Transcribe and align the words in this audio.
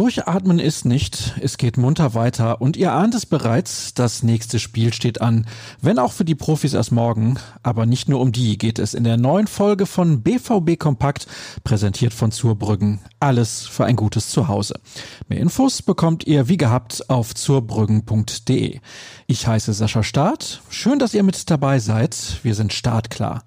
Durchatmen 0.00 0.58
ist 0.58 0.86
nicht, 0.86 1.34
es 1.42 1.58
geht 1.58 1.76
munter 1.76 2.14
weiter 2.14 2.62
und 2.62 2.78
ihr 2.78 2.94
ahnt 2.94 3.14
es 3.14 3.26
bereits, 3.26 3.92
das 3.92 4.22
nächste 4.22 4.58
Spiel 4.58 4.94
steht 4.94 5.20
an. 5.20 5.46
Wenn 5.82 5.98
auch 5.98 6.12
für 6.12 6.24
die 6.24 6.34
Profis 6.34 6.72
erst 6.72 6.90
morgen, 6.90 7.38
aber 7.62 7.84
nicht 7.84 8.08
nur 8.08 8.20
um 8.20 8.32
die 8.32 8.56
geht 8.56 8.78
es 8.78 8.94
in 8.94 9.04
der 9.04 9.18
neuen 9.18 9.46
Folge 9.46 9.84
von 9.84 10.22
BVB 10.22 10.78
Kompakt, 10.78 11.26
präsentiert 11.64 12.14
von 12.14 12.32
Zurbrüggen. 12.32 13.00
Alles 13.20 13.66
für 13.66 13.84
ein 13.84 13.96
gutes 13.96 14.30
Zuhause. 14.30 14.80
Mehr 15.28 15.40
Infos 15.40 15.82
bekommt 15.82 16.26
ihr 16.26 16.48
wie 16.48 16.56
gehabt 16.56 17.10
auf 17.10 17.34
zurbrüggen.de. 17.34 18.80
Ich 19.26 19.46
heiße 19.46 19.74
Sascha 19.74 20.02
Staat. 20.02 20.62
Schön, 20.70 20.98
dass 20.98 21.12
ihr 21.12 21.24
mit 21.24 21.50
dabei 21.50 21.78
seid. 21.78 22.38
Wir 22.42 22.54
sind 22.54 22.72
startklar 22.72 23.44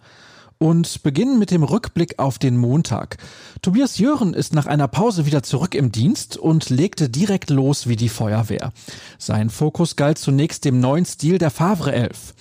und 0.63 1.03
beginnen 1.03 1.39
mit 1.39 1.51
dem 1.51 1.61
Rückblick 1.61 2.19
auf 2.19 2.39
den 2.39 2.55
Montag. 2.55 3.17
Tobias 3.61 3.97
Jören 3.97 4.33
ist 4.33 4.53
nach 4.53 4.65
einer 4.65 4.87
Pause 4.87 5.25
wieder 5.25 5.43
zurück 5.43 5.75
im 5.75 5.91
Dienst 5.91 6.37
und 6.37 6.69
legte 6.69 7.09
direkt 7.09 7.49
los 7.49 7.87
wie 7.87 7.97
die 7.97 8.07
Feuerwehr. 8.07 8.71
Sein 9.17 9.49
Fokus 9.49 9.97
galt 9.97 10.17
zunächst 10.17 10.63
dem 10.63 10.79
neuen 10.79 11.03
Stil 11.03 11.37
der 11.37 11.51
Favre 11.51 11.91
11. 11.91 12.33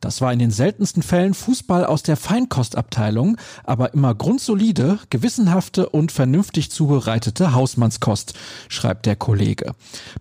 Das 0.00 0.20
war 0.20 0.32
in 0.32 0.38
den 0.38 0.50
seltensten 0.50 1.02
Fällen 1.02 1.34
Fußball 1.34 1.84
aus 1.84 2.02
der 2.02 2.16
Feinkostabteilung, 2.16 3.36
aber 3.64 3.94
immer 3.94 4.14
grundsolide, 4.14 4.98
gewissenhafte 5.10 5.88
und 5.88 6.12
vernünftig 6.12 6.70
zubereitete 6.70 7.54
Hausmannskost, 7.54 8.34
schreibt 8.68 9.06
der 9.06 9.16
Kollege. 9.16 9.74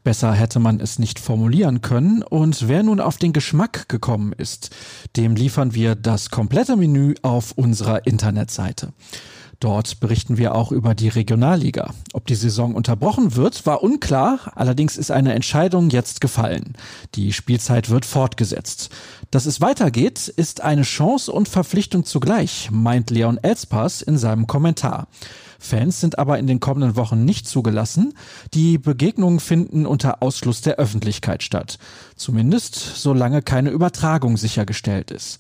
Besser 0.04 0.34
hätte 0.34 0.60
man 0.60 0.80
es 0.80 1.00
nicht 1.00 1.20
formulieren 1.20 1.82
können 1.82 2.24
und 2.24 2.68
wer 2.68 2.84
nun 2.84 3.00
auf 3.00 3.18
den 3.18 3.34
Geschmack 3.34 3.90
gekommen 3.90 4.34
ist, 4.34 4.76
dem 5.16 5.36
liefern 5.36 5.74
wir 5.74 5.96
das 5.96 6.30
komplette 6.30 6.76
Menü 6.78 7.16
auf 7.46 7.52
unserer 7.52 8.08
Internetseite. 8.08 8.92
Dort 9.60 10.00
berichten 10.00 10.38
wir 10.38 10.54
auch 10.54 10.72
über 10.72 10.96
die 10.96 11.08
Regionalliga. 11.08 11.94
Ob 12.12 12.26
die 12.28 12.36
Saison 12.36 12.76
unterbrochen 12.76 13.36
wird, 13.36 13.66
war 13.66 13.84
unklar, 13.84 14.52
allerdings 14.56 14.98
ist 14.98 15.12
eine 15.12 15.34
Entscheidung 15.34 15.90
jetzt 15.90 16.20
gefallen. 16.22 16.74
Die 17.14 17.32
Spielzeit 17.32 17.90
wird 17.90 18.06
fortgesetzt. 18.06 18.90
Dass 19.32 19.46
es 19.46 19.62
weitergeht, 19.62 20.28
ist 20.28 20.62
eine 20.62 20.82
Chance 20.82 21.32
und 21.32 21.48
Verpflichtung 21.48 22.04
zugleich, 22.04 22.70
meint 22.72 23.12
Leon 23.12 23.38
Elspass 23.38 24.02
in 24.02 24.18
seinem 24.18 24.46
Kommentar. 24.48 25.08
Fans 25.58 26.02
sind 26.02 26.20
aber 26.20 26.38
in 26.38 26.48
den 26.48 26.60
kommenden 26.60 26.96
Wochen 26.98 27.24
nicht 27.24 27.48
zugelassen. 27.48 28.14
Die 28.54 28.78
Begegnungen 28.78 29.40
finden 29.40 29.86
unter 29.86 30.22
Ausschluss 30.22 30.62
der 30.62 30.76
Öffentlichkeit 30.76 31.44
statt. 31.44 31.78
Zumindest 32.18 32.76
solange 32.76 33.42
keine 33.42 33.70
Übertragung 33.70 34.36
sichergestellt 34.36 35.12
ist 35.12 35.40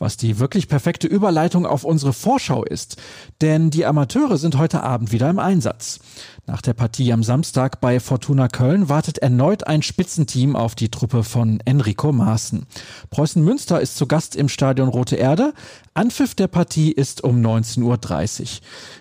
was 0.00 0.16
die 0.16 0.40
wirklich 0.40 0.66
perfekte 0.66 1.06
Überleitung 1.06 1.66
auf 1.66 1.84
unsere 1.84 2.12
Vorschau 2.12 2.64
ist. 2.64 2.96
Denn 3.40 3.70
die 3.70 3.86
Amateure 3.86 4.38
sind 4.38 4.58
heute 4.58 4.82
Abend 4.82 5.12
wieder 5.12 5.30
im 5.30 5.38
Einsatz. 5.38 6.00
Nach 6.46 6.62
der 6.62 6.72
Partie 6.72 7.12
am 7.12 7.22
Samstag 7.22 7.80
bei 7.80 8.00
Fortuna 8.00 8.48
Köln 8.48 8.88
wartet 8.88 9.18
erneut 9.18 9.66
ein 9.68 9.82
Spitzenteam 9.82 10.56
auf 10.56 10.74
die 10.74 10.88
Truppe 10.88 11.22
von 11.22 11.60
Enrico 11.64 12.10
Maaßen. 12.10 12.66
Preußen 13.10 13.44
Münster 13.44 13.80
ist 13.80 13.96
zu 13.96 14.06
Gast 14.06 14.34
im 14.34 14.48
Stadion 14.48 14.88
Rote 14.88 15.16
Erde. 15.16 15.52
Anpfiff 15.94 16.34
der 16.34 16.48
Partie 16.48 16.90
ist 16.90 17.22
um 17.22 17.40
19.30 17.40 17.82
Uhr. 17.82 18.48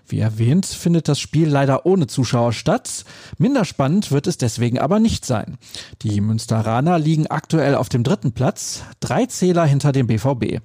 Wie 0.08 0.20
erwähnt, 0.20 0.66
findet 0.66 1.08
das 1.08 1.20
Spiel 1.20 1.48
leider 1.48 1.86
ohne 1.86 2.08
Zuschauer 2.08 2.52
statt. 2.52 3.06
Minder 3.38 3.64
spannend 3.64 4.12
wird 4.12 4.28
es 4.28 4.38
deswegen 4.38 4.80
aber 4.80 5.00
nicht 5.00 5.26
sein. 5.26 5.58
Die 6.02 6.20
Münsteraner 6.20 7.00
liegen 7.00 7.28
aktuell 7.28 7.76
auf 7.76 7.90
dem 7.90 8.04
dritten 8.04 8.34
Platz, 8.34 8.84
drei 9.00 9.26
Zähler 9.28 9.66
hinter 9.66 9.92
dem 9.92 10.08
BVB. 10.08 10.60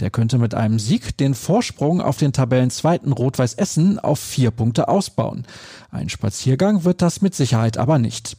Der 0.00 0.10
könnte 0.10 0.38
mit 0.38 0.54
einem 0.54 0.78
Sieg 0.78 1.16
den 1.16 1.34
Vorsprung 1.34 2.00
auf 2.00 2.16
den 2.16 2.32
Tabellenzweiten 2.32 3.12
Rot-Weiß 3.12 3.54
Essen 3.54 3.98
auf 3.98 4.18
vier 4.18 4.50
Punkte 4.50 4.88
ausbauen. 4.88 5.46
Ein 5.90 6.08
Spaziergang 6.08 6.84
wird 6.84 7.02
das 7.02 7.22
mit 7.22 7.34
Sicherheit 7.34 7.76
aber 7.78 7.98
nicht. 7.98 8.36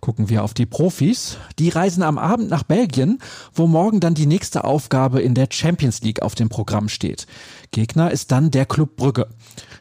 Gucken 0.00 0.28
wir 0.28 0.44
auf 0.44 0.54
die 0.54 0.66
Profis. 0.66 1.38
Die 1.58 1.70
reisen 1.70 2.04
am 2.04 2.18
Abend 2.18 2.50
nach 2.50 2.62
Belgien, 2.62 3.18
wo 3.52 3.66
morgen 3.66 3.98
dann 3.98 4.14
die 4.14 4.26
nächste 4.26 4.62
Aufgabe 4.62 5.20
in 5.20 5.34
der 5.34 5.48
Champions 5.50 6.02
League 6.02 6.22
auf 6.22 6.36
dem 6.36 6.48
Programm 6.48 6.88
steht. 6.88 7.26
Gegner 7.72 8.12
ist 8.12 8.30
dann 8.30 8.52
der 8.52 8.64
Club 8.64 8.96
Brügge. 8.96 9.26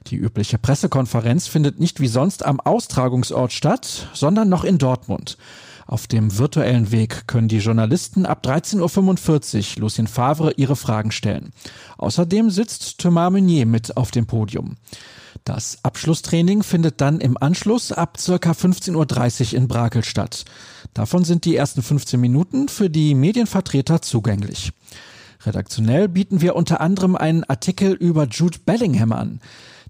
Die 0.08 0.16
übliche 0.16 0.58
Pressekonferenz 0.58 1.48
findet 1.48 1.80
nicht 1.80 2.00
wie 2.00 2.08
sonst 2.08 2.44
am 2.44 2.60
Austragungsort 2.60 3.54
statt, 3.54 4.08
sondern 4.14 4.50
noch 4.50 4.64
in 4.64 4.80
Dortmund. 4.80 5.38
Auf 5.88 6.06
dem 6.06 6.38
virtuellen 6.38 6.92
Weg 6.92 7.28
können 7.28 7.48
die 7.48 7.60
Journalisten 7.60 8.26
ab 8.26 8.46
13.45 8.46 9.78
Uhr 9.78 9.82
Lucien 9.82 10.08
Favre 10.08 10.52
ihre 10.58 10.76
Fragen 10.76 11.12
stellen. 11.12 11.52
Außerdem 11.98 12.50
sitzt 12.50 13.00
Thomas 13.00 13.32
Meunier 13.32 13.66
mit 13.66 13.96
auf 13.96 14.12
dem 14.12 14.28
Podium. 14.28 14.76
Das 15.46 15.78
Abschlusstraining 15.84 16.62
findet 16.62 17.00
dann 17.00 17.22
im 17.22 17.38
Anschluss 17.38 17.94
ab 17.94 18.20
circa 18.20 18.52
15.30 18.52 19.54
Uhr 19.54 19.58
in 19.60 19.68
Brakel 19.70 20.04
statt. 20.04 20.44
Davon 20.94 21.24
sind 21.24 21.46
die 21.46 21.56
ersten 21.56 21.82
15 21.82 22.20
Minuten 22.20 22.68
für 22.68 22.90
die 22.90 23.16
Medienvertreter 23.16 24.02
zugänglich. 24.02 24.74
Redaktionell 25.46 26.10
bieten 26.10 26.42
wir 26.42 26.58
unter 26.58 26.82
anderem 26.82 27.16
einen 27.16 27.46
Artikel 27.46 27.94
über 27.94 28.26
Jude 28.26 28.60
Bellingham 28.66 29.14
an. 29.14 29.40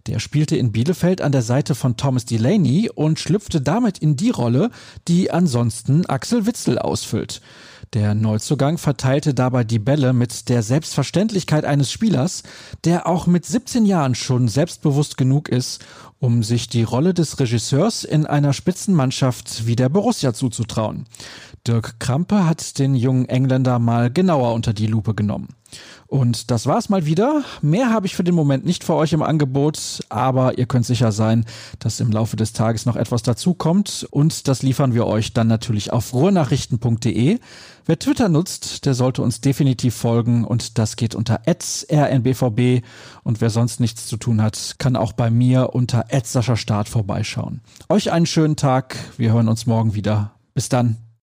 Der 0.07 0.19
spielte 0.19 0.56
in 0.56 0.72
Bielefeld 0.72 1.22
an 1.22 1.34
der 1.34 1.41
Seite 1.41 1.75
von 1.75 1.97
Thomas 1.97 2.23
Delaney 2.23 2.90
und 2.90 3.19
schlüpfte 3.19 3.59
damit 3.59 3.97
in 3.97 4.16
die 4.16 4.29
Rolle, 4.29 4.72
die 5.09 5.31
ansonsten 5.31 6.06
Axel 6.06 6.45
Witzel 6.45 6.79
ausfüllt. 6.79 7.41
Der 7.94 8.16
Neuzugang 8.16 8.78
verteilte 8.78 9.34
dabei 9.34 9.66
die 9.66 9.79
Bälle 9.79 10.13
mit 10.13 10.47
der 10.47 10.63
Selbstverständlichkeit 10.63 11.66
eines 11.66 11.91
Spielers, 11.91 12.44
der 12.85 13.06
auch 13.06 13.28
mit 13.28 13.45
17 13.45 13.85
Jahren 13.85 14.16
schon 14.16 14.47
selbstbewusst 14.47 15.18
genug 15.18 15.50
ist, 15.50 15.85
um 16.19 16.41
sich 16.41 16.69
die 16.69 16.84
Rolle 16.84 17.13
des 17.13 17.39
Regisseurs 17.39 18.03
in 18.03 18.25
einer 18.25 18.53
Spitzenmannschaft 18.53 19.68
wie 19.68 19.75
der 19.75 19.89
Borussia 19.89 20.34
zuzutrauen. 20.34 21.06
Dirk 21.68 22.00
Krampe 22.00 22.45
hat 22.45 22.79
den 22.79 22.95
jungen 22.95 23.28
Engländer 23.28 23.78
mal 23.78 24.09
genauer 24.12 24.53
unter 24.53 24.74
die 24.74 24.88
Lupe 24.88 25.13
genommen. 25.13 25.50
Und 26.07 26.51
das 26.51 26.66
war's 26.66 26.88
mal 26.88 27.06
wieder. 27.06 27.44
Mehr 27.62 27.90
habe 27.90 28.06
ich 28.06 28.16
für 28.16 28.23
den 28.23 28.34
Moment 28.34 28.66
nicht 28.66 28.85
für 28.85 28.95
euch 28.95 29.12
im 29.12 29.22
Angebot, 29.22 30.00
aber 30.07 30.57
ihr 30.57 30.66
könnt 30.66 30.85
sicher 30.85 31.12
sein, 31.12 31.45
dass 31.79 32.00
im 32.00 32.12
Laufe 32.12 32.38
des 32.38 32.53
Tages 32.53 32.85
noch 32.85 32.95
etwas 32.95 33.23
dazukommt 33.23 34.07
und 34.09 34.47
das 34.47 34.63
liefern 34.63 34.94
wir 34.94 35.06
euch 35.06 35.34
dann 35.34 35.47
natürlich 35.47 35.91
auf 35.91 36.13
ruhrnachrichten.de. 36.13 37.40
Wer 37.85 38.00
Twitter 38.00 38.29
nutzt, 38.29 38.85
der 38.85 38.94
sollte 38.94 39.22
uns 39.22 39.41
definitiv 39.41 39.95
folgen 39.95 40.45
und 40.45 40.78
das 40.78 40.95
geht 40.95 41.13
unter 41.13 41.41
rnbvb 41.45 42.84
und 43.24 43.41
wer 43.41 43.50
sonst 43.50 43.81
nichts 43.81 44.07
zu 44.07 44.16
tun 44.16 44.41
hat, 44.41 44.75
kann 44.78 44.95
auch 44.95 45.12
bei 45.12 45.29
mir 45.29 45.74
unter 45.74 46.06
Start 46.56 46.88
vorbeischauen. 46.88 47.62
Euch 47.89 48.12
einen 48.13 48.25
schönen 48.25 48.56
Tag. 48.56 48.95
Wir 49.18 49.34
hören 49.34 49.50
uns 49.50 49.66
morgen 49.66 49.94
wieder. 49.94 50.31
Bis 50.53 50.69
dann. 50.69 51.06